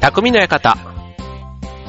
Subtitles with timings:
[0.00, 0.76] 匠の館。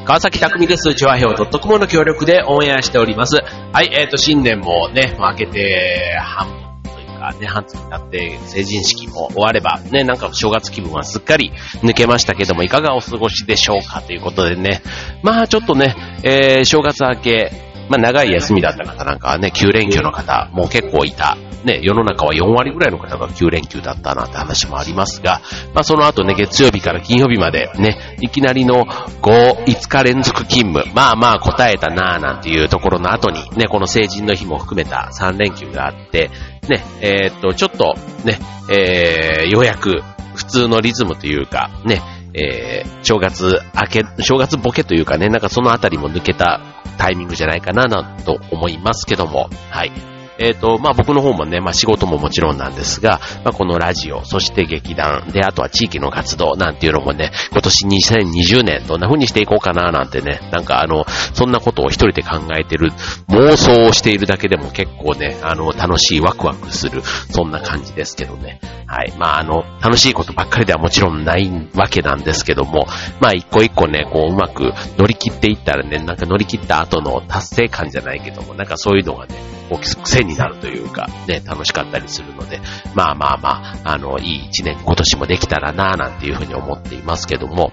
[0.03, 0.95] 川崎匠です。
[0.95, 3.37] チョアヘオ .com の協力でオンエアしております。
[3.71, 6.49] はい、えっ、ー、と、新年もね、明けて半
[6.83, 11.51] 分というかね、半月経って成人式も終われば、ね、なんか正月気分はすっかり
[11.83, 14.81] 抜けましたけども、いかがお過ごしでしょうかということでね、
[15.21, 21.37] まあちょっとね、えー、正月明け、まあ長い休みだった方なんかはね、9連休の方も結構いた。
[21.63, 25.41] ね、世の中は4割ぐらいの方が9連休だったなって話もありますが、
[25.73, 36.29] まあその後ね、月曜日から金曜日までね、いきなりの5、5日連続勤務、まあまあ答えたなぁなんていうところの後にね、この成人の日も含めた3連休があって、
[36.69, 38.39] ね、えー、っと、ちょっとね、
[38.71, 40.01] えー、ようやく
[40.35, 42.01] 普通のリズムというか、ね、
[42.33, 46.61] えー、正月明け、正月ボケというかね、なんかそのあたりも抜けた
[46.97, 50.18] タイミングじゃないかな、なと思いますけども、はい。
[50.39, 62.91] えっ、ー、と、まあ、僕の方もね、まあ、仕事ももちろんなんですが、まあ、このラジオ、そして劇団、で、あとは地域の活動なんていうのもね、今年2020年どんな風にしていこうかななんてね、なんかあの、そんなことを一人で考えてる、
[63.27, 68.61] 妄想をしているだけでも結構ね、あの、楽しい、ワクワクする、そんな感じですけどね。
[68.87, 69.13] はい。
[69.19, 72.87] まあ、あの、楽しいことばっかりではもちろんないわけなんですけども、
[73.21, 79.35] まあ、一個一個ね、こう、うまく乗り切っていったらね、なんか乗り切った後の達成感じゃないけども、なんかそういうのがね、
[79.69, 82.59] こう、癖になるというか、ね、楽しかったりするので、
[82.95, 83.49] まあまあま
[83.83, 87.71] あ、あの、いい一年、今年もできたらななんていうふうに思っていますけども、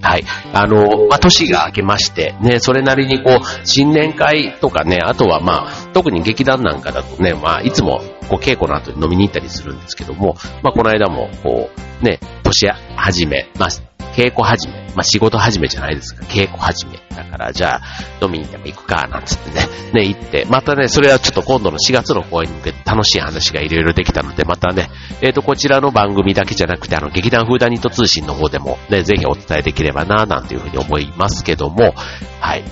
[0.00, 0.24] はい。
[0.52, 13.87] あの、まあ、年が明けまして、ね、それなりにこう、新年会とかね、あとはまあ、特に劇団なんかだとね、まあ、いつも、こう、稽古の後に飲みに行ったりするんですけども、まあ、この間も、こう、ね、年始め、まあ、
[14.18, 16.98] 稽古始め、まあ、仕事始めじゃないですか、稽古始め。
[17.14, 17.80] だから、じゃあ、
[18.20, 31.94] 飲みにでも行くか、なんつってね、 ね、行って、またね、それはちょっと今度の4月の公演に向けて楽しい話がいろいろできたので、またね、えっ、ー、と、こちらの番組だけじゃなくて、あの、劇団フーダニット通信の方でもね、ぜひお伝えできればな、なんていうふうに思いますけども、
[32.40, 32.64] はい。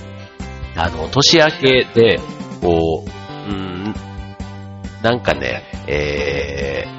[0.75, 2.19] あの、年明けで、
[2.61, 3.09] こう、
[3.49, 3.95] うん、
[5.01, 6.97] なんかね、えー、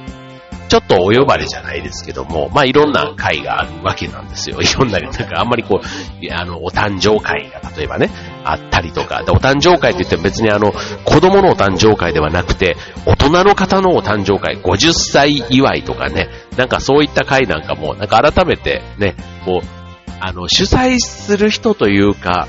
[0.68, 4.60] ちょっとお呼ばれじゃないですけども、まあいろんな会があるわけなんですよ。
[4.60, 8.10] いろんな、なんかあんまりこう、あの、お誕生会が例えばね、
[8.44, 10.72] あったりとか、お誕生会って言っても別にあの、
[11.04, 19.14] 子供のお誕生会ではなくて、大人の方のお誕生会、50歳祝いとかね、なんかそういった会なんかも、なんか改めてね、
[19.44, 19.78] こう、
[20.20, 22.46] あの、主催する人というか、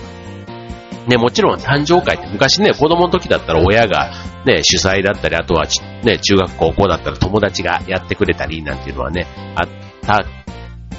[1.09, 4.12] ね、もちろん誕生会って昔ね、子供の時だったら親が
[4.46, 5.66] ね、主催だったり、あとは
[6.03, 9.25] ね、中学高校だったら友達がやってくれたりなんていうのはね、
[9.56, 9.68] あっ
[10.02, 10.24] た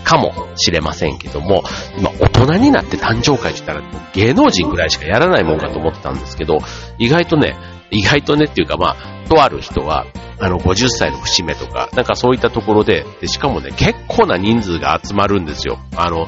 [0.03, 1.63] かもしれませんけども、
[1.97, 6.59] 今大人になって誕生会って言ったら芸能人ぐらいしかやらないもんかと思ってたんですけど、
[6.99, 7.57] 意外とね、
[7.93, 10.07] 意外とねっていうかまあ、とある人は、
[10.41, 15.79] あの、50歳の節目とか、なんかそういったところで、で、しかもね、結構な人数が集まるんですよ。
[15.97, 16.27] あの、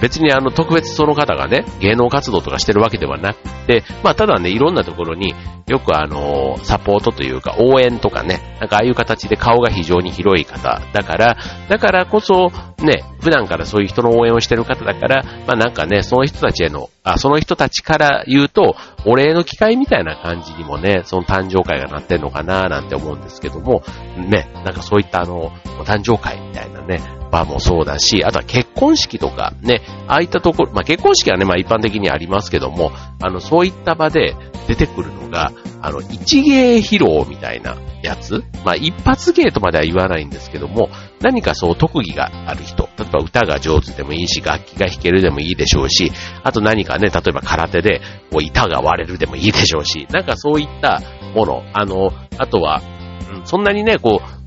[0.00, 5.34] 別にあの特別その方がね、芸能活動とかしてるわけではなくて、まあただね、いろんなところに
[5.66, 11.36] よくあの、サポートというか応援とかね、なんかああいう形で顔が非常に広い方だから、
[11.68, 23.82] だからこそね、普段からそういう人の応援をしてる方だから、まあなんかね、その人たちへの、あ、その人たちから言うと、お礼の機会みたいな感じにもね、その誕生会がなってんのかななんて思うんですけども、
[24.16, 38.44] ね、なんかそういったあの、お誕生会みたいなね、場もそうだし、あとは結婚式とかね、ああいったところ、まあ結婚式はね、まあ一般的にありますけども、あの、そういった場で出てくるのが、あの、一芸披露みたいなやつ。
[38.64, 40.90] まあ一発芸とまでは言わないんですけども、
[41.20, 46.12] 何かそう特技がある人、例えば歌が上手でもいいし、楽器が弾けるでもいいでしょうし、
[46.42, 48.00] あと何かね、例えば空手で、
[48.30, 51.00] こう板が割れるでもいいでしょうし、なんかそういった
[51.34, 52.82] もの、あの、あとは、
[53.30, 54.37] うん、そんなにね、こう、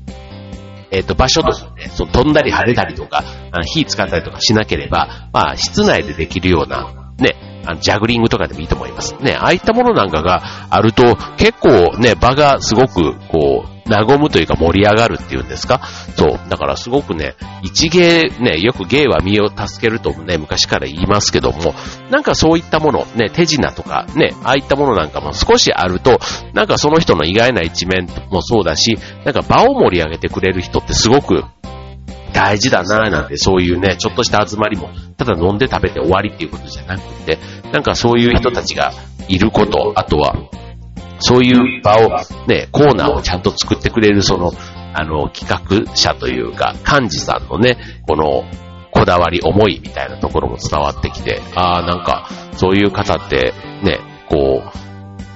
[0.92, 3.24] えっ、ー、と、場所としてね、その飛んだり跳ねたりとか、
[3.64, 9.14] 火使ったりとかしなければ、まあ、室内でできるような、ね、あのジャグリングとかでもいいと思います。
[9.20, 15.80] ね、ああいったものなんかがあると、結構ね、場がすごく、こう、和むというか盛り上がるっていうんですか？
[16.16, 16.40] そう。
[16.48, 21.74] だからすごくね、一芸、ね、よく芸は身を助けるとね、昔から言いますけども、
[22.10, 26.20] なんかそういったもの、ね、手品とかね、ああいったものなんかも少しあると、
[26.54, 31.44] なんかその人の意外な一面もそうだし、なんか場を盛り上げてくれる人ってすごく
[32.32, 37.38] 大事だなぁなんて、そういうね、ちょっとした集まりも、ただ飲んで食べて終わりっていうことじゃなくて、
[37.72, 38.92] なんかそういう人たちが
[39.28, 40.34] いること、あとは、
[41.22, 42.10] そういう場を、
[42.48, 44.52] ね、コーナーをちゃんと作ってくれる、その、
[44.94, 45.48] あの、企
[45.86, 48.44] 画者というか、幹事さんのね、この、
[48.90, 54.62] こだわり、思いみたいなところも伝わってきて、ああ、なんか、そういう方って、ね、こ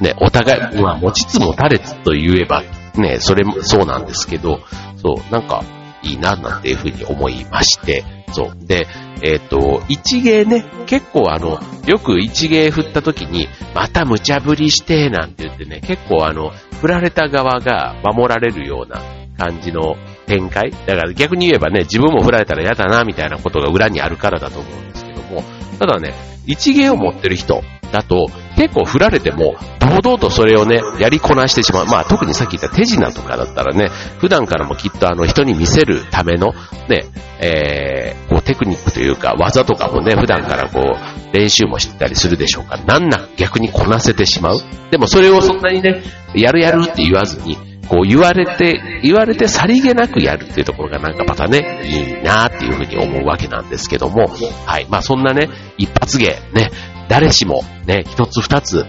[0.00, 2.62] う、ね、お互い、まあ、持ちつ持たれつと言えば、
[2.96, 4.60] ね、それもそうなんですけど、
[4.96, 5.62] そう、なんか、
[6.06, 8.66] いいな、なんていうふうに思いまして、そう。
[8.66, 8.86] で、
[9.22, 19.00] えっ、ー、と、一芸ね、結構あの、よく一芸振った時に、また無茶ぶりして、なんて言ってね、結構あの、振られた側が守られるような
[19.38, 20.70] 感じの展開。
[20.70, 25.42] だから逆に言えばね、自分も振られたら嫌だな、みたいなことが裏にあるからだと思うんですけども、
[25.78, 26.14] ただね、
[26.46, 27.62] 一芸を持ってる人
[27.92, 31.86] だと、結構振られても、堂々とそれをね、やりこなしてしまう。
[31.86, 36.54] まあ特にさっき言った手品とかだったらね、普段からもきっとあの人に見せるための、
[36.88, 37.04] ね、
[37.38, 42.78] えー、こうテクニックというか技とかもね、普段からこう練習もしてたりするでしょうか。
[42.78, 44.58] なんな逆にこなせてしまう。
[44.90, 46.02] でもそれをそんなにね、
[46.34, 47.56] やるやるって言わずに、
[47.88, 54.26] こう言われて、言われてさりげなくやるっていうところがなんかまたね、いいなっていうふうに思うわけなんですけども、
[54.66, 54.86] はい。
[54.88, 55.48] まあそんなね、
[55.78, 56.70] 一発芸、ね、
[57.08, 58.84] 誰しもね、一つ二つ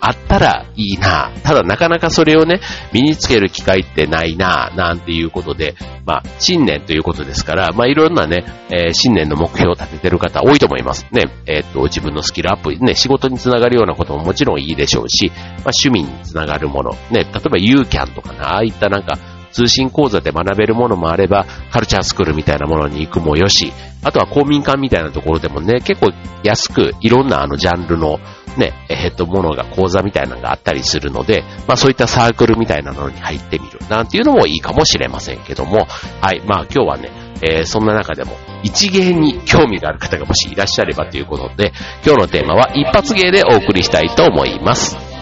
[0.00, 2.60] あったらいいなただなかなかそれをね、
[2.92, 5.74] 身につける機会ってないななんていうことで、
[6.06, 11.06] まあ、新年ということですから、まあ、いろんなね、えー、新年の目標を立ててる方多いと思います。
[11.12, 19.18] ね、えー、っと、自分のスキルアップ、ね、仕事につながるようなことももちろんいいでしょうし、まあ、趣味につながるもの、ね、例えば UCAN とかね、ああいったなんか、
[19.52, 26.12] 通信講座で学べるものもあれば、カルチャースクールみたいなものに行くもよし、あとは公民館みたいなところでもね、結構
[26.42, 28.18] 安くいろんなあのジャンルの
[28.56, 35.86] ね、えっと、ものが講座みたいなのがあったりするので、まあそういったサークルみたいなのに入ってみるなんていうのもいいかもしれませんけども、
[36.20, 37.10] はい、まあ今日はね、
[37.42, 41.72] えー、そんな中でも一芸に興味がある方がもしいらっしゃればということで、
[42.04, 45.19] 今日のテーマは一発芸でお送りしたいと思います。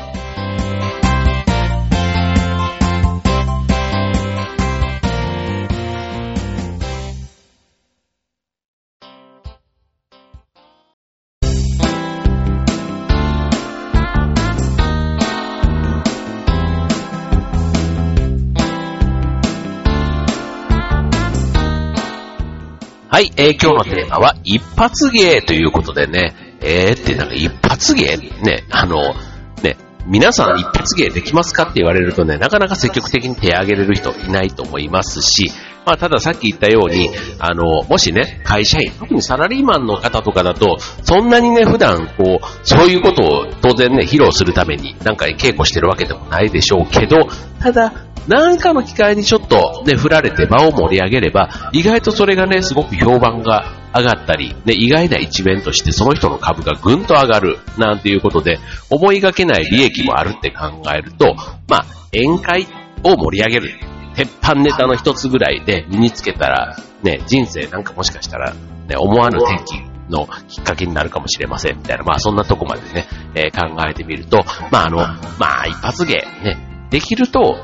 [23.11, 28.19] はい、えー、今日のテーマは一発芸ということでね、えーってなんか一発芸？
[28.19, 29.15] ね、あの、
[29.63, 35.51] ね、皆さん一発芸できますかって言われるとね、なかなか積極的に手を挙げれる人いないと思いますし、
[35.87, 37.09] まあ、たださっき言ったように、
[37.39, 47.17] あの、もしね、会社員、特にサラリーマンの方とかだと、そんなにね、普段、こう、そういうことを当然ね、披露するために、なんか稽古してるわけでもないでしょうけど、
[47.59, 47.95] ただ、
[48.29, 58.59] なんかの機会にちょっとね、振られて場を盛り上げれば、意外とそれがね、すごく評判が上がったり、ね、意外な一面としてその人の株がぐんと上がる、なんていうことで、
[58.91, 61.35] 思いがけない利益もあるって考えると、
[61.69, 62.67] まあ、宴会
[63.03, 63.81] を盛り上げる。
[64.15, 69.81] 鉄板ネタの一つぐらいで身につけたら、ね、人生なんかもしかしたら、ね、思わぬ転機
[70.11, 74.99] のきっかけになるかもしれませんみたいな、まあそんなとこまでね、えー、考えてみると、まああの、
[75.39, 77.57] まあ一発芸ね、できると、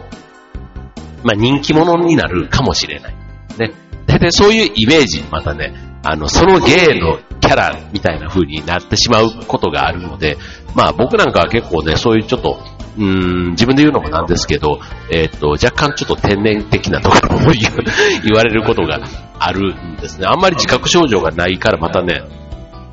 [1.24, 3.14] まあ人気者になるかもしれない。
[3.58, 3.72] ね。
[4.06, 5.74] 大体そういうイメージ、またね、
[6.04, 10.36] あの、その芸のキャラみたいな風になってしまうことがあるので、
[10.74, 12.58] まあ僕なんかは結構ね、そういうちょっと、
[12.96, 14.78] うーん、自分で言うのもなんですけど、
[15.10, 17.50] えっ、と、若干ちょっと天然的なところも
[18.22, 19.00] 言われることが
[19.38, 20.26] あるんですね。
[20.28, 22.22] あんまり自覚症状がないからまたね、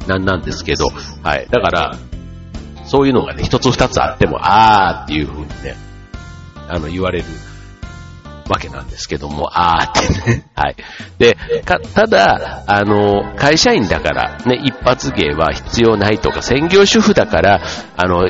[0.07, 0.87] なんなんですけど、
[1.21, 1.47] はい。
[1.51, 1.97] だから、
[2.85, 5.75] そういうのがね、一つ二つあっても、あーっていう風にね、
[6.67, 7.25] あの、言われる
[8.51, 10.43] わけなんですけども、あーってね。
[10.55, 10.75] はい。
[11.17, 17.61] で、ただ、あの、会社員だから、ね、一発芸は必要ないとか、専業主婦だから、
[17.95, 18.29] あの、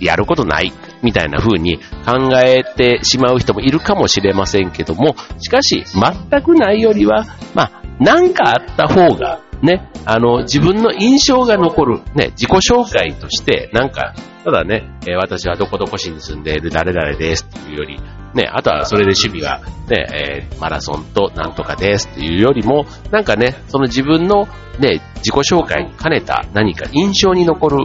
[0.00, 0.72] やることない、
[1.02, 18.00] みたいな風に考えてしまう人もいるかもしれませんけども、しかし、全くないよりは、まあ、なんかあった方が、ね、あの、自分の印象が残る、ね、自己紹介として、なんか、ただね、えー、私はどこどこ市に住んでいる誰々ですっていうより、
[18.34, 24.46] ね、あとはそれで趣味が、ね、えー、マラソンとなんとかですっていうよりも、なんかね、その自分の
[24.78, 27.76] ね、自己紹介に兼ねた何か印象に残る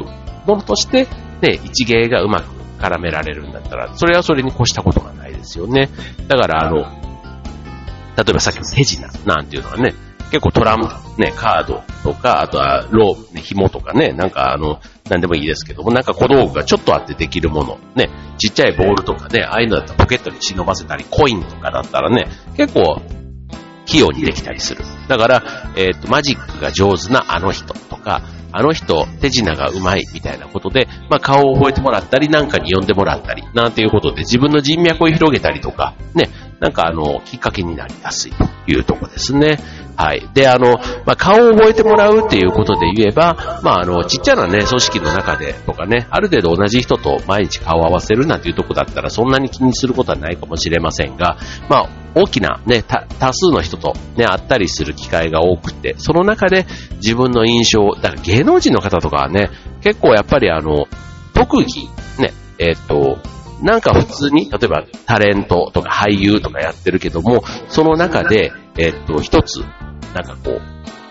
[0.46, 1.08] ものとして、
[1.42, 5.90] ね、一芸がうまく絡められるんだったら、それはそれに越したことがないですよね。
[6.28, 6.84] だからあの、
[8.18, 9.94] 例えばさっきの手品なんていうのはね、
[10.32, 10.79] 結構トラン
[11.15, 14.79] プ、ね、カードとか、あとはロープ、ね、紐とかね、なんかあの、
[15.10, 22.27] なんでもいいですけども、なんか小道具がちょっとあってできるもの、ね、ちっちゃいボールとかね、ああいうのだったらポケットに忍ばせたり、コインとかだったらね、
[22.58, 23.01] 結構、
[23.86, 24.84] 器用にできたりする。
[25.08, 25.44] だから、
[25.77, 36.29] えっ、ー、と、マジックが上手なあの人とか、あの人、手品が上手いみたいなことで、まあ、顔を覚えてもらったり、なんかに呼んでもらったり、なんていうことで自分の人脈を広げたりとか、ね、
[36.60, 39.60] なんかあの、きっかけになりやすいというとこですね。
[39.98, 40.28] はい。
[40.34, 40.74] で、あの、
[41.06, 51.38] まあ、顔を覚えてもらうっていうことで言えば、まあ、あの、ちっちゃなね、組織の中でとかね、ある程度同じ人と毎日顔を合わせるなんていうとこだったら、そんなに気にすることはないかもしれませんが、
[51.70, 59.50] まあ、大きなね、多数の人とね、会ったりする機会が多くて、その中で自分の印象、だから芸能人の方とかはね、
[59.82, 60.88] 結構やっぱりあの、
[61.34, 63.18] 特技、ね、えっ、と、
[63.62, 69.62] なんか普通に、例えばタレントとか俳優とかやってるけども、その中で、えっと、一つ、
[70.14, 70.62] なんかこう、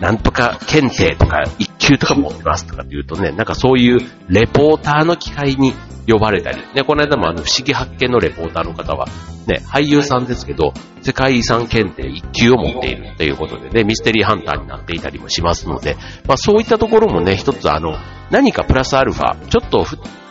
[0.01, 5.73] なんとか検定とか一級とか持ってますとかって言うとね、なんかそういうレポーターの機会に
[6.07, 9.07] 呼ばれたり、ね、この間もあの不思議発見のレポーターの方は、
[9.47, 15.95] ね、俳優さんですけど、世界遺産検定一級を持っているということでね、ミステリーハンターになっていたりもしますので、
[16.27, 17.95] まあそういったところもね、一つあの、
[18.31, 19.85] 何かプラスアルファ、ちょっと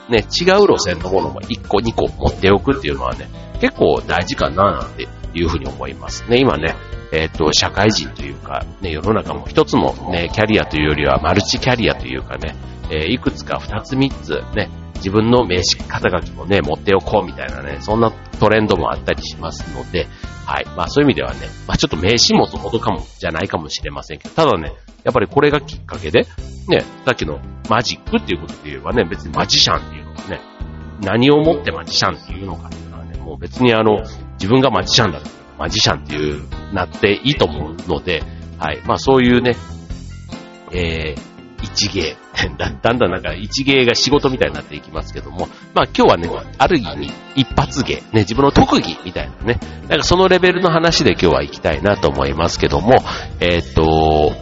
[0.08, 3.28] ね、違う路線のものも1個2個持っておくっていうのはね、
[3.61, 6.38] 結構大事かななんていうふうに思いますね。
[6.38, 6.75] 今ね、
[7.12, 12.54] えっ、ー、と、社会人というか、ね、世の中も一つのね、キャリアというよりはマルチキャリアというかね、
[12.90, 20.06] えー、いくつか二つ三つね、自分の名刺肩書きもね、持っておこうみたいなね、そんなトレンドもあったりしますので、
[20.46, 20.66] はい。
[20.76, 24.73] まあそういう意味ではね、まあちょっと名刺持つほどかも、じゃないかもしれませんけど、ただね、
[25.04, 26.26] やっぱりこれがきっかけで、
[26.68, 30.40] ね、さっきのマジックっていうことで言えばね、別にマジシャンっていうのはね、
[31.02, 34.02] 何をもってマジシャンっていうのかっていうのはね、もう別にあの、
[34.34, 36.42] 自分がマジシャンだと、マジシャンっていう、
[36.73, 38.23] なっていいと思うので、
[38.58, 38.82] はい。
[38.87, 39.56] まあそういうね、
[40.73, 42.16] えー、一芸。
[42.58, 52.96] だだんだんなんか一芸が仕事みたいになっていきますけども、まあ今日はね、ある意味一発芸、ね、自分の特技みたいなね、なんかそのレベルの話で今日は行きたいなと思いますけども、
[53.40, 54.32] えー、っと、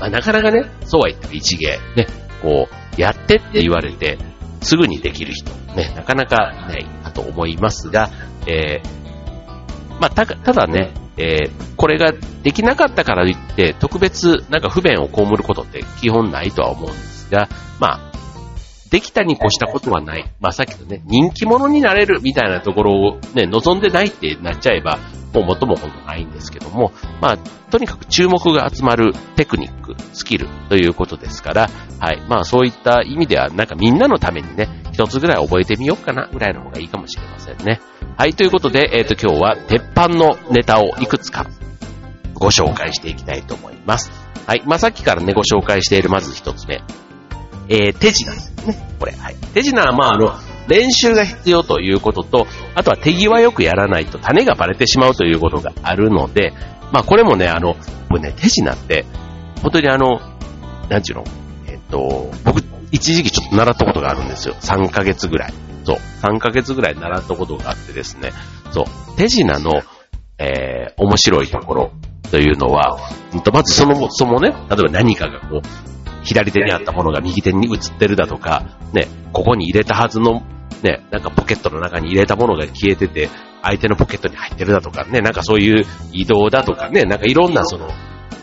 [0.00, 2.06] まあ、なかなかね、そうは言っても一芸、ね、
[2.42, 4.18] こう、やってって言われて、
[4.62, 8.10] すぐにできる人、ね、なかなかいないかと思いますが、
[8.46, 18.09] えー、まあ、た、ただね、えー、これができなかったからといって、特別なんか不便を被ることって基本ないとは思うんですが、まあ、
[18.90, 20.24] できたに越したことはない。
[20.40, 24.98] まあさっきのね、人気者になれるみたいなところをね、望んでないってなっちゃえば、
[25.32, 27.38] もう元も本もないんですけども、まあ、
[27.70, 31.70] とにかく注目が集まるテクニック、スキルということですから、
[32.00, 32.20] はい。
[32.28, 37.80] まあそういった意味では、なんかみんなのためにね、一つぐらい覚えてみようかな、ぐらいの方がいいかもしれませんね。
[38.16, 41.46] はい、ということで、えっ、ー、と今日は鉄板のネタをいくつか
[42.34, 44.10] ご紹介していきたいと思います。
[44.46, 44.62] はい。
[44.66, 46.82] まあさっきからね、ご紹介しているまず一つ目。
[47.68, 48.32] えー、手品
[48.66, 48.76] ね。
[48.98, 49.36] これ、はい。
[49.54, 50.32] 手品は、まあ、あの、
[50.68, 56.52] 練習が必要ということと、あとは手際よくやらないと種がバレてしまうということがあるので、
[56.92, 57.76] まあ、これもね、あの、
[58.08, 59.04] 僕ね、手品って、
[59.62, 60.20] 本当にあの、
[60.88, 61.24] なんちゅうの、
[61.66, 62.62] えっと、僕、
[62.92, 64.54] 一時期ちょっと習ったことがあるんですよ。
[64.60, 65.54] 3ヶ月ぐらい。
[65.84, 65.96] そう。
[66.22, 68.32] 3ヶ月ぐらい習ったことがあってですね。
[68.72, 69.16] そう。
[69.16, 69.82] 手品の、
[70.38, 71.92] えー、面白いところ
[72.30, 72.98] というのは、
[73.52, 75.99] まずその、そのね、例えば何かがこう、
[76.30, 80.42] 左手にあったものが右手に移ってるだとか、ね、ここに入れたはずの、
[80.82, 83.28] ね、なんかポケットの中に入れたものが消えてて、
[83.62, 87.88] 相手のポケットに入ってるだとかね、なんかそういう移動だとかね、なんかいろんなその、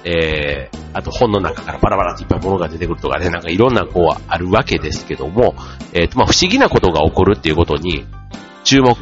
[0.04, 5.56] えー、あと本の中からバラバラといっぱいものが出てくるとかね、なんかいろんなこうあるわけですけども、
[5.94, 8.06] えー、と、まあ不思議なことが起こるっていうことに
[8.66, 8.98] 注目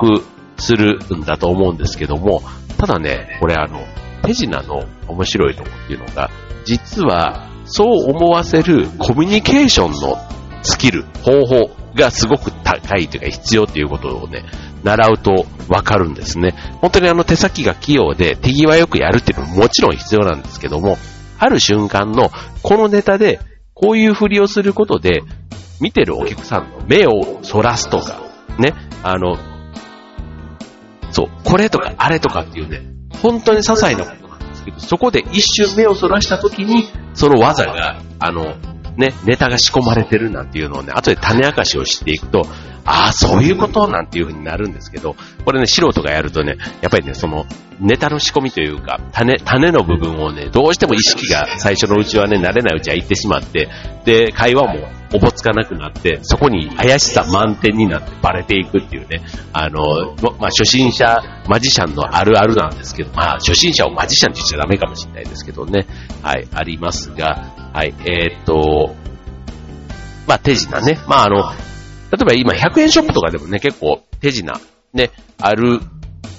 [0.57, 2.43] するんだと思うんですけども、
[2.77, 3.83] ただね、これあの、
[4.23, 6.29] 手品の面白いとこっていうのが、
[6.65, 10.17] 実はそう思わせるコミュニケーションの
[10.63, 14.45] スキル、方法がすごく高いというか必要ということをね、
[14.83, 16.53] 習うとわかるんですね。
[16.81, 20.97] 本当にあの手先が器用で手際よくやるっていうのももちろん必要なんですけども、
[21.39, 22.29] ある瞬間の
[22.61, 23.39] このネタで
[23.73, 25.23] こういうふりをすることで、
[25.81, 28.21] 見てるお客さんの目をそらすとか、
[28.57, 29.37] ね、あの、
[31.11, 32.81] そう、これとかあれとかっていうね、
[33.21, 34.24] 本当に些細なこと
[34.65, 38.55] ですけど、そこで一瞬目をそらした時に、その技が、あの、
[38.97, 42.43] ね、ネタが仕込まれてるなんていうのをね、後で種明かしをしていくと、
[42.85, 47.45] ああ、そういうことなんていう風になるんですけど、これね、素人がやるとね、やっぱりね、その、
[47.79, 53.67] ネタの仕込みというか、種、種の部分をね、どうしても意識が最初のうちはね、慣れないうちは行ってしまって、
[54.05, 65.87] で、会話もおぼつかなくなって、そこに怪しさ満点になってバレていくっていうね、あの、まあ、初心者マジシャンのあるあるなんですけど、まあ、初心者をマジシャンって言っちゃダメかもしれないですけどね、
[66.21, 68.95] はい、ありますが、はい、えー、っと、
[70.27, 70.99] まあ、手品ね。
[71.07, 71.43] まあ、あの、
[72.15, 74.53] 例えば今100円ショップとかでもね、結構手品、
[74.93, 75.79] ね、ある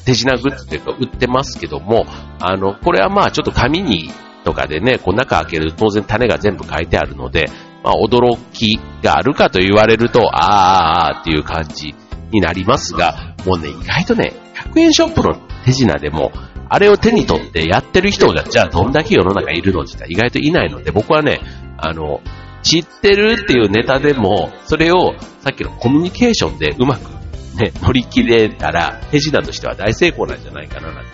[0.04, 2.06] 手品グッズっていうか売ってますけども、
[2.40, 4.11] あの、これはまあちょっと紙に
[4.45, 7.47] とかでね、こう中開けると当然種が全部書いてあるので、
[7.83, 11.95] まあ驚きがあるかと言われると、ああ、ああっていう感じ
[12.33, 16.33] になりますが、もうね、意外とね、100円ショップの手品でも、
[16.68, 21.40] あれを手に取ってやってる人が、じゃあどんだけ世の中いるのって意外といないので、僕はね、
[21.78, 22.21] あの、
[22.66, 27.16] 知ってるっていうネタでも、それをさっきのコミュニケーションでうまく
[27.56, 31.11] ね、乗り切れたら、手品としては大成功なんじゃないかななんて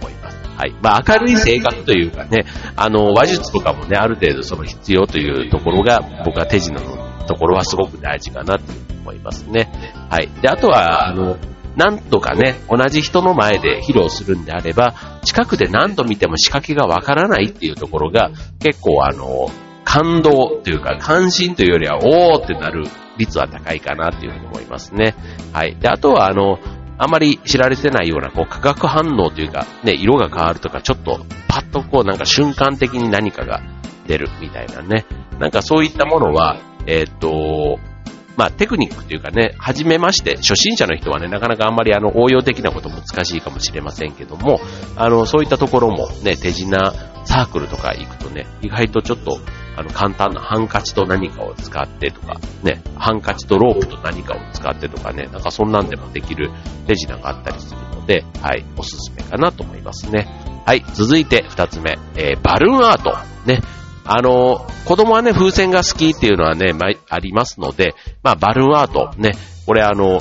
[0.00, 0.36] 思います。
[0.56, 0.74] はい。
[0.80, 2.46] まあ明るい性格というかね、
[2.76, 8.64] あの、話術とかもね、ある程度その必要というところが、僕は手品のところはすごく大事かなと
[9.02, 9.70] 思いますね。
[10.08, 10.30] はい。
[10.40, 11.36] で、あとは、あの、
[11.76, 19.50] なんとかね、同じ人の前で披露するんであれば、近くで何度見ても仕掛けがわからないっていうところが、結構あの、
[19.90, 22.84] 感動というか、関心というよりは、おーってなる
[23.18, 25.16] 率は高いかなというふうに思いますね。
[25.52, 25.74] はい。
[25.74, 26.60] で、あとは、あの、
[26.96, 33.62] あまり知られてないような、こう、化学反応というか、ね、色が変わるとか、ちょっと、パッとこう、なんか瞬間的に何かが
[34.06, 35.06] 出るみたいなね。
[35.40, 37.80] なんかそういったものは、えー、っと、
[38.36, 44.60] まあ、テクニックというかね、初めまして、初心者の人はね、なかなかあんまりあの、応用的なこと難しいかもしれませんけども、
[44.94, 46.78] あの、そういったところもね、手品
[47.24, 49.40] サークルとか行くとね、意外とちょっと、
[49.76, 56.50] あの、簡単なハンカチと何かを使ってとか、ね、ハンカチとロープと何かを使ってとかね、なんかそんなんでもできる
[56.86, 60.26] 手品があったりするので、はい、おすすめかなと思いますね。
[60.66, 63.16] はい、続いて二つ目、えー、バルーンアート。
[63.46, 63.60] ね、
[64.04, 69.32] あの、子供はね、風船が好きっていうのはね、まありますので、まあ、バルーンアート、ね、
[69.66, 70.20] これあの、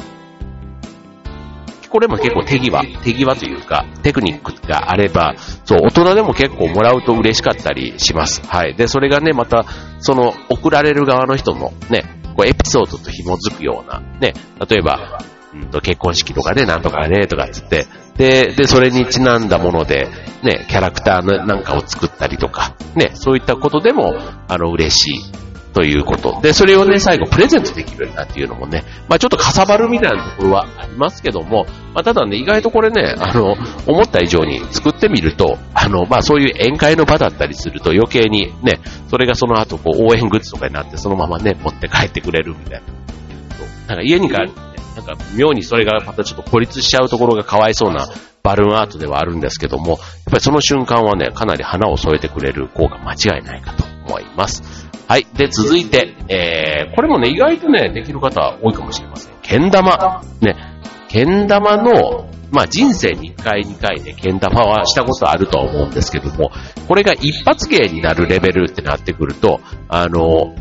[1.89, 8.41] これも結構手際、手際というか、テクニックがあれば、そう、大人でも結構もらうと嬉しかったりします。
[8.47, 8.75] はい。
[8.75, 9.65] で、それがね、また、
[9.99, 12.03] その、送られる側の人のね、
[12.35, 14.33] こうエピソードと紐づくような、ね、
[14.69, 15.19] 例えば、
[15.53, 20.07] うんと結婚式とかね、なんとかね、とかつって、で、で、それにちなんだもので、
[20.43, 24.13] ね、キャラクターのなんかを作ったりとか、ね、そういったことでも、
[24.47, 25.48] あの、嬉しい
[25.79, 26.41] ということ。
[26.41, 33.55] で、それをね、最後プレゼントできるんだっていうのもね、まあちょっとかさばるみたいなところはありますけども、まあただね、意外とこれね、あの、
[33.87, 42.87] 思った以上に作ってみると、あの、まあそういう宴会の場だったりすると余計にね、それがその後こう応援グッズとかになってそのままね、持って帰ってくれるみたいな。
[43.87, 44.51] なんか家に帰る
[44.97, 48.09] なんか妙にそれがまたちょっと孤立しちゃうところがかわいそうな
[48.43, 54.89] バルーンアートではあるんですけども、やっぱりその瞬間はね、かなり花を添えてくれる効果間違いないかと思います。
[55.07, 55.27] はい。
[55.35, 59.33] で、続いて、えー、これもね、意外とね、できる方は多いかもしれません。
[59.41, 60.21] けん玉。
[60.41, 60.55] ね。
[61.07, 66.51] けん玉の、まあ、人生に1回2回でけん玉はしたことあるとは思うんですけども、
[66.87, 70.55] これが一発芸になるレベルってなってくると、あの、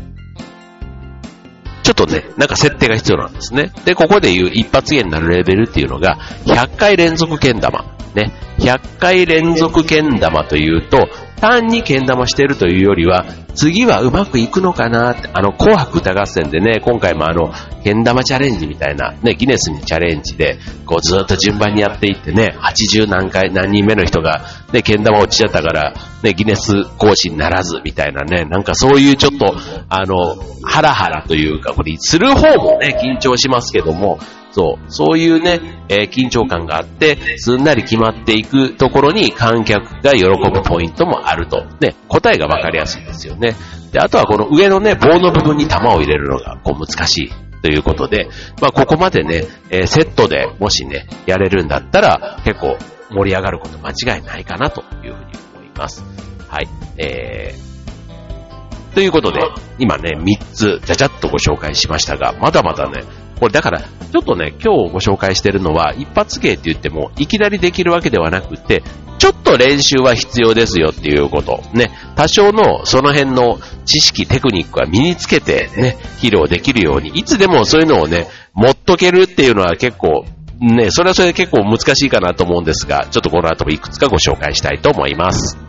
[1.83, 3.71] ちょっとね、なんか設定が必要なんですね。
[3.85, 7.85] で、ここで言う一発芸になるレベルっていうのが、100回連続けん玉。
[8.13, 8.31] ね。
[8.59, 11.07] 100回連続けん玉というと、
[11.39, 13.25] 単にけん玉してるというよりは、
[13.55, 17.51] 次はうまくいくのかなって、あの、紅白歌合戦でね、今回もあの、
[17.83, 29.55] けん玉チャレンジみたいな、ね、ギネスにチャレンジで、こうずっと順番にやっていってね、80何回、何人目の人が、ね、けん玉落ちちゃったから、ね、ギネス講師にならず、みたいなね、なんかそういうちょっと、
[29.89, 34.19] あの、ハラハラというか、これ、する方もね、緊張しますけども、
[34.51, 35.59] そう、そういうね、
[35.89, 41.65] えー、緊張感があって、すんなり決まっていくところに観客が喜ぶポイントもあると。
[41.79, 43.55] ね、答えがわかりやすいですよね。
[43.91, 47.31] で、あとはこの上のね、棒の部分に玉を入れるのがこう難しい。
[47.61, 48.29] ということで、
[48.61, 52.77] まあ、ここまでね、えー、セットでもしね、やれるんだったら、結構
[53.11, 56.03] 盛り上がること間違いないかなというふうに思います。
[56.47, 56.67] はい。
[56.97, 59.41] えー、ということで、
[59.77, 63.03] 今ね、3つ、じゃじゃっとご紹介しましたが、まだまだね、
[63.39, 68.83] これだから、ちょっとね、今日ご紹介してるのは、一発芸って言っても、いきなりできるわけではなくて、
[69.17, 71.61] ちょっと練習は必要ですよっていうこと。
[71.73, 71.91] ね。
[72.15, 80.25] 多少のその辺の知識、テクニックは身につけてね、披露できるように、いつでもそういうのをね、持っとけるっていうのは結構、
[80.59, 85.68] ね、それはそれで結構難しいかなと思うんですが、ちょっとこの後もいくつかご紹介したいと思います。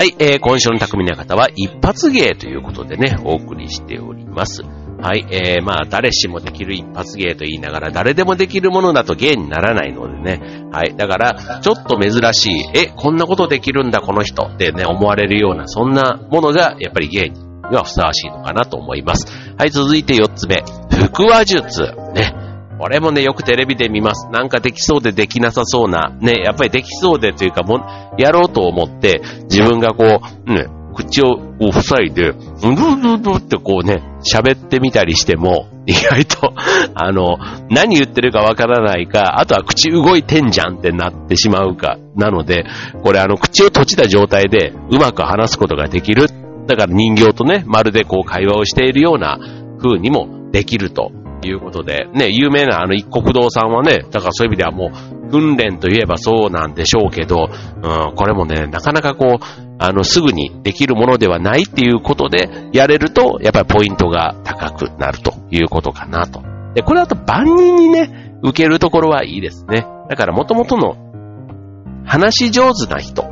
[0.00, 4.62] はい、えー、今週の匠の方は一発芸ということでね、お送りしております。
[4.62, 10.64] はい、えー、まあ、誰しもできる一発芸と言いながら、誰でもできるものだと芸にならないのでね。
[10.72, 17.36] はい、だから、ちょっと珍しい、え、こんなことできるんだ、この人ってね、思われるような、そんなものが、やっぱり芸に
[17.76, 19.26] はふさわしいのかなと思います。
[19.58, 20.64] はい、続いて四つ目。
[21.12, 21.82] 腹話術。
[22.14, 22.49] ね。
[22.80, 24.26] これもね、よくテレビで見ます。
[24.30, 27.84] なんかできそうでできなさそうな、ね、やっぱりできそうでというかも、
[28.16, 31.38] やろうと思って、自分がこう、ね、口を
[31.72, 36.54] 塞いで、うるるるってこうね、喋ってみたりしても、意外と、
[36.94, 37.36] あの、
[37.68, 41.98] 何言ってるかわからないか、あとは口動いてんじゃんってなってしまうか。
[42.16, 42.64] なので、
[43.02, 46.28] これあの、口を閉じた状態でうまく話すことができる。
[46.66, 49.38] だから人形とね、まるでこう会話をしているような
[49.82, 51.12] 風にもできると
[51.48, 59.44] いうことで、ね、有名なあの一国堂さんはね、だからそういう意味ではもう、訓練といえばそうなんでしょうけど、うん、これもね、なかなかこう、
[59.78, 66.42] あの、すぐにできるものではないっていうことで、やれると、やっぱりポイントが高くなるということかなと。
[66.74, 69.86] で、これだと万人にね、受けるところはいいですね。
[70.08, 70.96] だから元々の
[72.04, 73.22] 話し上手な人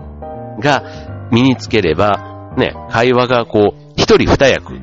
[0.60, 4.80] が身につければ、ね、会話がこう、一人二役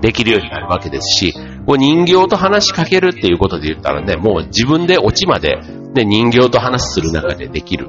[0.00, 1.34] できるようになるわけですし、
[1.66, 5.56] こう人形と話しかけるっていうことで言ったらね、もう自分でオチまで、
[5.94, 7.88] ね、人形と話する中でできる。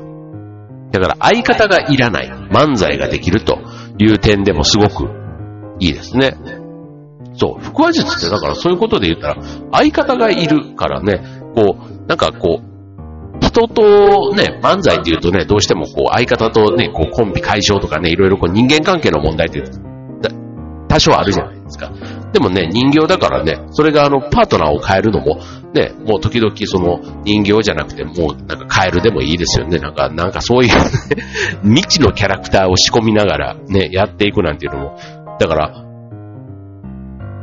[0.91, 3.57] だから相方がいらない漫才ができると
[3.97, 5.09] いう点でもすごく
[5.79, 6.37] いいですね。
[7.35, 11.23] そう、腹話術ってだからそういうことで言ったら相方がいるからね、
[11.55, 12.73] こう、なんかこう、
[13.41, 19.63] 人とね、漫才って言うとね、どうしてもこう相方とね、こうコンビ解消とかね、いろいろこう人間関係の問題って
[20.87, 21.91] 多少あるじゃないですか。
[22.33, 25.37] でもね、人形だからね、それがあの、パートナーを変えるのも、
[25.73, 29.77] ね、もう時々その人形じゃなくて、もうなんか変えるでもいいですよね。
[29.77, 30.71] なんか、なんかそういう
[31.63, 34.97] 未知のキャラクターを仕込みながらね、やっていくなんていうのも、
[35.39, 35.83] だから、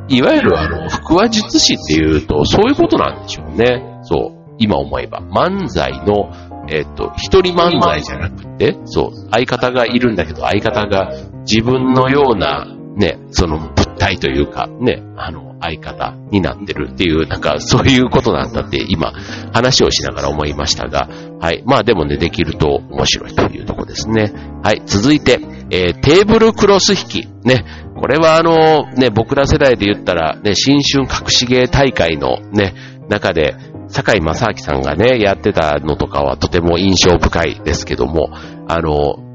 [0.09, 4.01] いわゆるあの、腹話術師っていうと、そういうことなんでしょうね。
[4.03, 4.55] そう。
[4.59, 5.21] 今思えば。
[5.21, 6.33] 漫才の、
[6.69, 12.67] えっ、と、一人漫才じゃなくて、そう、相方がいるんだけど、相方が自分のような
[13.01, 19.13] ね、その物体というか、ね、あの、相方になってるっていう、なんかそういうことなんだって今
[19.53, 21.09] 話をしながら思いましたが、
[21.41, 21.63] はい。
[21.65, 24.33] まあでもね、できると面白いというとこですね。
[24.63, 24.83] はい。
[24.85, 27.29] 続いて、えー、テーブルクロス引き。
[27.45, 27.65] ね。
[27.99, 32.75] これはあの、ね、僕ら世代で言ったら、ね、新春隠し芸大会のね、
[33.09, 33.57] 中で、
[33.89, 38.31] 坂井正明さんがね、やってたのとかはとても印象深いですけども、
[38.69, 39.30] あの、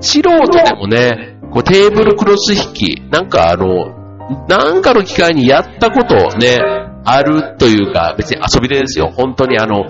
[0.00, 4.00] 素人でもね、こうテーブルクロス引き、なんかあの、
[4.48, 6.58] なんかの機会にやったことね、
[7.04, 9.10] あるというか、別に遊びでですよ。
[9.14, 9.86] 本当にあの、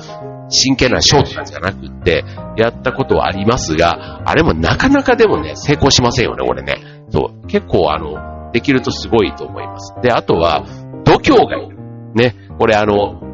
[0.48, 2.24] 真剣なショートじゃなくって、
[2.56, 6.76] やったことはありますが、あれもなかなかでもね、成功しませんよね、これね。
[7.10, 7.46] そう。
[7.46, 9.94] 結構あの、できるとすごいと思います。
[10.02, 10.64] で、あとは、
[11.04, 11.76] 度胸がいる。
[12.14, 12.34] ね。
[12.58, 13.29] これあの、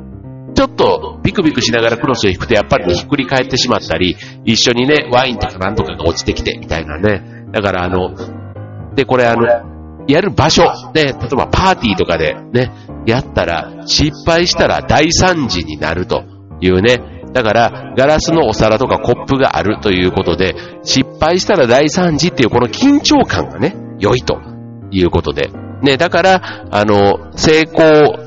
[0.56, 4.16] ちょっとビクビクしながらクロスを引くとやっぱり、ひっくり返ってしまったり、
[4.46, 7.22] 一緒にね、ワインとかなんとかが落ちてきてみたいなね。
[7.52, 8.14] だからあの、
[8.94, 9.46] で、これあの、
[10.08, 10.62] やる場所、
[10.94, 12.72] ね、例えばパーティーとかでね、
[13.06, 16.24] やったら、失敗したら大惨事になると
[16.60, 17.00] いうね、
[17.34, 24.40] だから、ガラスのお皿とかコップがあるということで、失敗したら大惨事っていうこの緊張感がね、良いと
[24.90, 25.50] いうことで。
[25.82, 28.25] ね、だから、あの、成功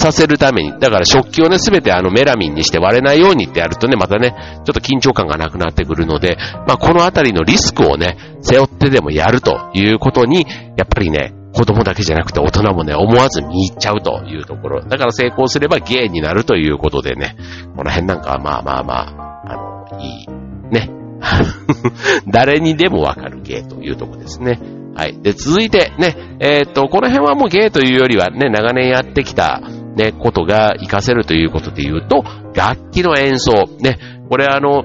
[0.00, 6.36] させるために、だから食器をね、すべてあのメラミンにして割れないようにってやるとね、またね、ちょっと緊張感がなくなってくるので、
[6.66, 14.82] まあこのあたりのリスクをね、背負ってでもやるということに、やっぱりね、子供だけじゃなくて大人もね、思わず見入っちゃうというところ。
[14.82, 17.36] だから成功すれば芸になるということでね、
[17.76, 20.26] この辺なんかはまあまあまあ、あの、いい、
[20.72, 20.90] ね。
[22.26, 24.58] 誰にでもわかる芸というとこですね。
[24.94, 25.20] はい。
[25.22, 29.60] で、続いてね、えー、っと、この辺はもう芸というよりはね、長年やってきた、
[29.96, 32.24] ね、ことが活かせるということで言うと、
[32.54, 33.52] 楽器の演奏。
[33.80, 33.98] ね、
[34.28, 34.84] これあの、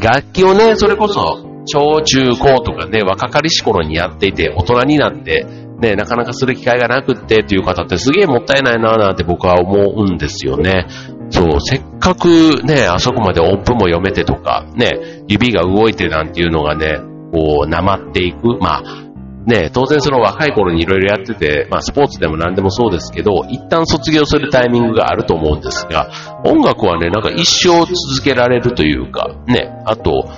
[0.00, 5.46] 楽器をね、それこそ、小中高とかね、若かりし頃にやっていて、大人になって、
[5.80, 10.86] ね、なかなかする機会がなくってっていう方ってすげえもったいないなぁなんて僕は思うんですよね。
[11.30, 16.98] そう、せっかくね、あそこまで音符も読めてとか、ね、指が動いてなんていうのがね、
[17.32, 18.58] こう、なまっていく。
[18.58, 18.82] まあ、
[19.48, 26.10] ね、当然その若い頃にいろいろやってて、まあスポーツでも何でもそうですけど、一旦卒業するタイミングがあると思うんですが、
[26.44, 30.28] 音楽はね、なんか一生続けられるというか、ね、あと、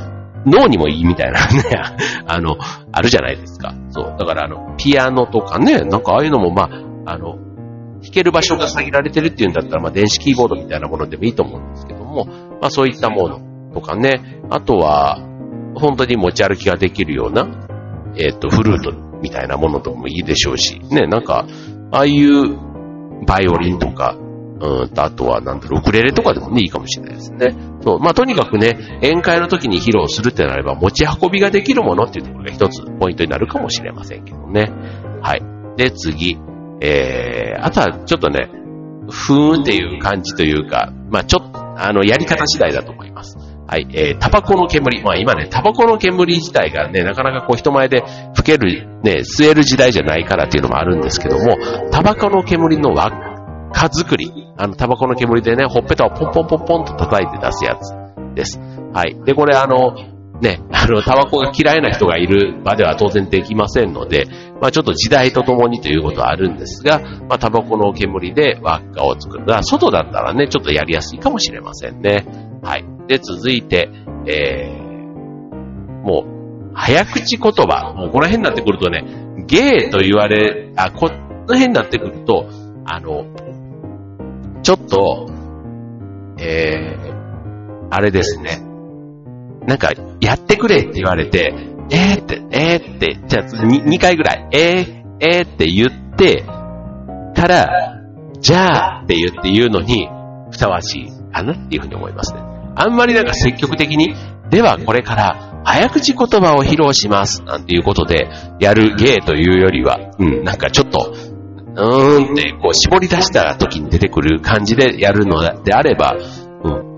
[0.47, 1.63] 脳にもいいみたいなね、
[2.25, 2.57] あの、
[2.93, 3.75] あるじゃないですか。
[3.91, 4.15] そう。
[4.17, 6.71] だからあの、ピアノとかね、なんかああいうのもま
[7.07, 7.37] あ、あの、
[8.01, 12.27] 弾ける場所が限られてるっていうんだったら、まあ電子キーボードみたいなものでもいいと思うんですけども、
[12.61, 13.41] まあそういったもの
[13.75, 15.19] とかね、あとは、
[15.75, 17.47] 本当に持ち歩きができるような、
[18.17, 21.47] えっ、ー、と、フルートみたいなものともいいでしょうし、ね、なんか、
[21.93, 22.57] ああいう
[23.27, 24.17] バイオリンとか、
[24.61, 27.55] うんと、あとは、なんだろう、ウクレレとかでもね、いいかもしれないですね。
[27.81, 27.99] そう。
[27.99, 34.71] まあ、とにかくね、宴会の時に披露するってなれば、持ち運びができるものっていうところが一つポイントになるかもしれませんけどね。
[35.23, 35.43] はい。
[35.77, 36.39] で、次。
[36.83, 38.51] えー、あとは、ちょっとね、
[39.11, 43.37] ふーんっていう感じというか、まあ、ちょっと、あの、やり方次第だと思います。
[43.71, 45.01] はい、えー、タバコの煙。
[45.01, 48.03] まあ今ね、タバコの煙自体がね、なかなかこう人前で
[48.35, 51.57] 吹ける、ね、吸える時代じゃないからっていうのもあるんですけども、
[51.93, 53.11] タバコの煙の輪っ
[53.73, 54.49] か作り。
[54.57, 57.95] あの、タバコの煙でね、ほっぺたをポンポンポンポンと叩いて出すやつ
[58.35, 58.59] です。
[58.93, 59.17] はい。
[59.25, 59.95] で、これあの、
[60.41, 64.27] ね、あの、タバコが嫌いな人がいる場では当然できませんので、
[64.61, 69.45] まあちょっと時代とともにということはあるんですが、まあタバコの煙で輪っかを作る。
[69.63, 72.25] 外だったらね、ちょっとやりやすいかもしれませんね。
[72.63, 72.85] はい。
[73.07, 73.91] で、続いて、
[74.27, 75.55] えー、
[76.07, 77.93] もう、早口言葉。
[77.95, 79.05] もうこの辺になってくるとね、
[79.47, 81.15] ゲーと言われ、あ、この
[81.49, 82.49] 辺になってくると、
[82.87, 83.27] あの、
[84.63, 85.27] ちょっと、
[86.39, 88.70] えー、あれですね。
[89.67, 91.55] なんか、やってくれって言われて、
[91.91, 96.45] えーって、えーって、じゃあ 2, 2回ぐらい、えー、えーって言って、
[97.35, 98.01] から、
[98.41, 100.09] じゃあって言って言うのに、
[100.51, 102.41] ふさわしいかなっていうふうに思いますね。
[102.77, 104.15] あんまりなんか積極的に、
[104.51, 116.17] ではこれから早口言葉を披露します、なんていうことでやる芸というよりは、うん、なんかちょっと、うーんってこう絞り出した時に出てくる感じでやるのであれば、
[116.65, 116.90] うん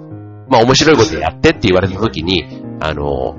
[0.53, 2.45] まあ面白いことやってって言われた時に、
[2.81, 3.37] あの、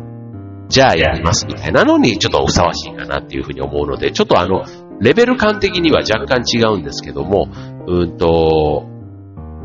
[0.67, 4.63] じゃあやりますみたいなのにちょっとふさわしいかなっていうふうに思うので、ちょっとあの、
[4.99, 7.49] レベル感的には若干違うんですけども、
[7.85, 8.87] うんと、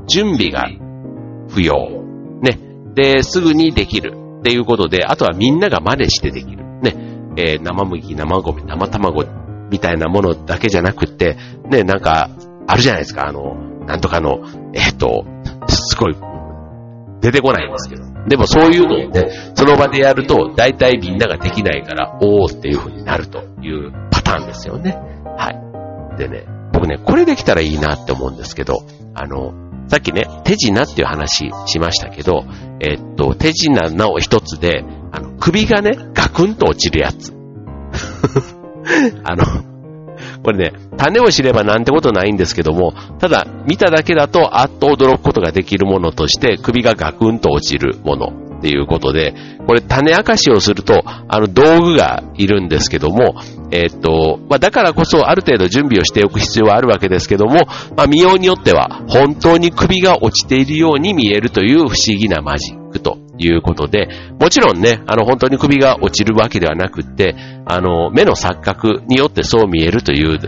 [0.06, 0.68] 準備が
[1.48, 2.02] 不要。
[2.42, 2.58] ね。
[2.94, 4.14] で、すぐにできる。
[4.40, 6.64] っていうことで、あとはみんなが真似してできる。
[6.82, 6.94] ね。
[7.36, 9.24] えー、生麦、生米、生卵
[9.70, 11.36] みたいなものだけじゃなくって、
[11.70, 12.30] ね、なんか、
[12.66, 13.26] あるじゃないですか。
[13.26, 13.54] あの、
[13.86, 14.40] なんとかの、
[14.74, 15.24] えっ、ー、と、
[15.68, 16.16] すごい
[17.20, 18.04] 出てこないんですけど。
[18.28, 24.98] でもそういうのをね、その場でやると、大体みんなができないから、おーっていう風になるというパターンですよね。
[25.36, 26.18] はい。
[26.18, 28.82] でね、僕ね、これできたらいいなって思うんですけど、
[29.14, 29.52] あの、
[29.88, 32.44] さっきね、手品っていう話しましたけど、
[32.80, 37.32] えっと、手品なお一つで、あの、首がね、ガクンと落ちるやつ。
[39.24, 39.44] あの、
[40.42, 48.47] これね、種を知ればなんてことないんですけども、ただ見ただけだとあっと驚くことができるものとして首がガクンと落ちるもの。
[48.58, 49.34] っていうことで、
[49.66, 53.34] これ種明かしをすると、あの道具がいるんですけども、
[53.70, 57.66] え、っと、まあ、だからこそある程度準備をしておく必要はあるわけですけども、
[57.96, 64.08] まあ、見ようによっては本当に首が落ちているように見えるという不思議なマジックということで、
[64.40, 70.38] もちろんね、あの本当に首が落ちるわけではなくって、あの目の錯覚によってそう見えるという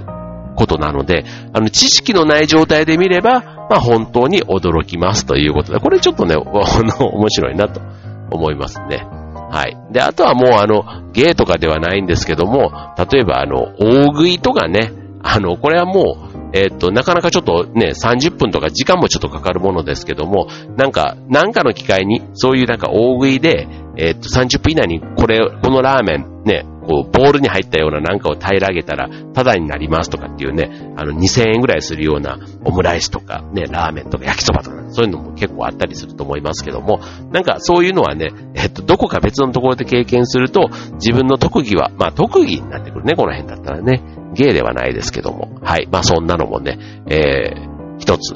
[0.57, 7.81] ことなので、あの知識のない状態で見れば、まあ本当に驚きますということで、これちょっとね、 面白いなと。
[8.30, 9.06] 思いますね。
[9.50, 9.76] はい。
[9.92, 12.70] で、あとはもうあの、芸とかではないんですけども、
[13.10, 36.98] 例えばあの、大食いとかね、あの、これはもう、えっと、なかなかちょっとね、30分とか時間もちょっとかかるものですけども、なんか、なんかの機会に、そういうなんか大食いで、えっと、30分以内にこれ、このラーメン、ね、こう、ボールに入ったようななんかを平らげたら、タダになりますとかっていうね、あの、2000円ぐらいするようなオムライスとか、ね、ラーメンとか焼きそばとか、そういうのも結構あったりすると思いますけども、
[37.31, 44.03] なんかそういうのはね、えっと、どこか別のところで経験すると、自分の特技は、まあ特技になってくるね、この辺だったらね。
[44.35, 45.61] 芸ではないですけども。
[45.62, 45.88] はい。
[45.92, 48.35] まあそんなのもね、えー、一つ、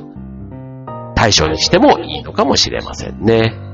[1.17, 3.74] 対象にしてもいいのかもしれませんね。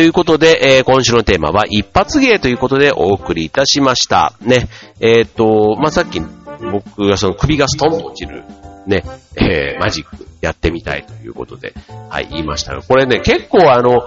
[0.00, 4.32] ということで、えー、今週のテーマは一発芸ということでお送りいたしました。
[4.40, 4.70] ね。
[4.98, 6.22] えっ、ー、と、まあ、さっき
[6.72, 8.42] 僕がその首がストンと落ちる
[8.86, 9.04] ね、
[9.36, 11.74] えー、マジックやってみたいということで、
[12.08, 14.06] はい、言いましたが、これね、結構あの、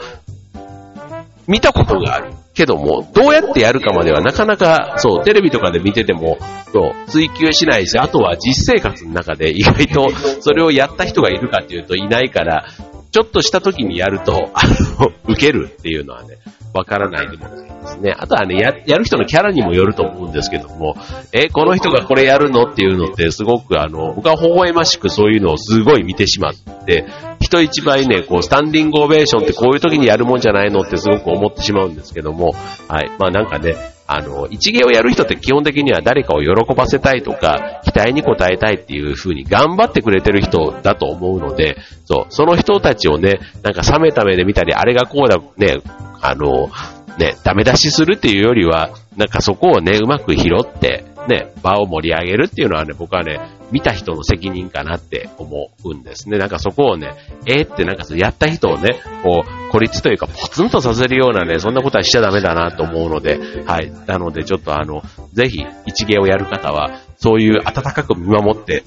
[1.45, 2.33] 見たことがある。
[2.55, 6.39] けども、どうやってやるかまではなかなか、そう、テレビとかで見てても、
[6.71, 12.65] そう、追求しないし、あとは実生活の中で意外とそれをやった人がいるかっていうといないから、
[13.13, 14.61] ちょっとした時にやると、 あ
[14.99, 16.39] の、受けるっていうのはね、
[16.73, 18.15] わからないでもないですね。
[18.17, 20.95] あとはねや、やる人のキャラにもよると思うんですけども、
[21.31, 26.53] え、この人がこれやるのっていうのってすごくあの、僕は微笑ましくそういうのをすごい見てしまっ
[26.85, 27.05] て、
[27.39, 32.55] 人一倍ね、こう、スタンディングオベーションってこういう時にやるもんじゃないのってすごく思ってしまうんですけども、
[32.87, 33.11] はい。
[33.19, 33.75] まあなんかね、
[34.15, 45.81] あの、一芸をやる人って基本的には誰かを喜ばせたいとか、期待に応えたいっていう風に頑張ってくれてる人だと思うので、そう、その人たちをね、なんか冷めた目で見たり、あれがこうだ、ね、
[46.21, 46.69] あの、
[47.17, 53.39] ね、ダメ出しするっていうよりは、なんかそこをね、うまく拾って、ね、場を盛り上げるっていうのはね、僕はね、
[53.71, 56.37] 見た人の責任かなって思うんですね。
[56.37, 57.13] なんかそこをね、
[57.45, 63.91] えー、ってなんかやった人をね、こう、孤立というかポツンとさせるようなね、そんなことはしちゃダメだなと思うので、はい。
[64.05, 65.01] なのでちょっとあの、
[65.33, 68.83] ぜひ一芸をやる方は、そういう温かく見守って、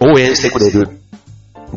[0.00, 1.00] 応援してくれる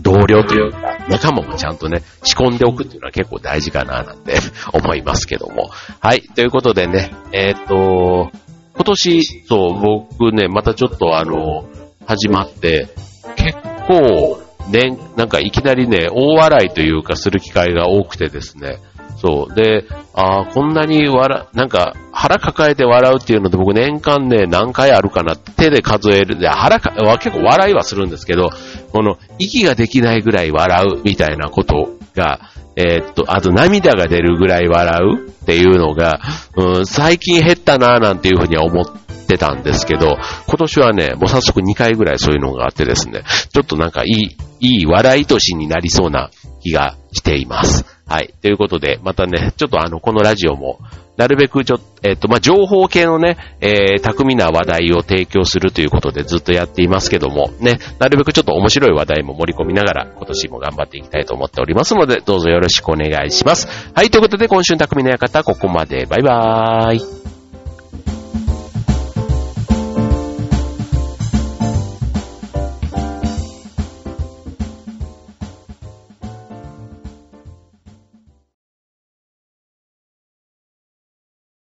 [0.01, 4.35] 同僚というか、仲間もちゃんとね、仕込んでおくっていうのは結構大事かななんて
[4.71, 5.69] 思いますけども。
[5.99, 6.21] はい。
[6.21, 8.31] ということでね、えー、っと、
[8.75, 11.65] 今年、そう、僕ね、またちょっとあの、
[12.05, 12.89] 始まって、
[13.35, 13.57] 結
[13.87, 18.79] 構、ね、なんかいきなりね、大笑いというかする機会が多くてですね、
[19.23, 19.55] そう。
[19.55, 26.37] で、ああ、こんなに笑、なんか腹抱えて笑うっていうので僕年間ね、何回あるかな手で数える。
[26.39, 28.49] で、腹か、結構笑いはするんですけど、
[28.91, 32.41] この息ができないぐらい笑うみたいなことが、
[32.75, 36.19] えー、っと、あと涙が出るぐらい笑うっていうのが、
[36.55, 38.85] うん、最近減ったなぁなんていうふうには思っ
[39.27, 46.31] てたんですけど、今年はね、もう早速2回ぐらいそういうのがあってですね、ちょっとなんかいい、いい笑い年になりそうな
[46.61, 47.85] 気がしています。
[48.07, 48.33] はい。
[48.41, 50.79] ということで、またね、ちょっとあの、このラジオも、
[51.17, 63.91] なるべくちょ、えっ、と、まあ、情報系のね、えー、巧みな話題を提供するということでずっとやっていますけども、ね、なるべくちょっと面白い話題も盛り込みながら、今年も頑張っていきたいと思っておりますので、どうぞよろしくお願いします。
[63.93, 66.05] はい、ということで、今週の匠の館、ここまで。
[66.05, 67.22] バイバーイ。